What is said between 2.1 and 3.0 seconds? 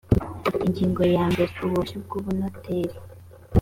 ubunoteri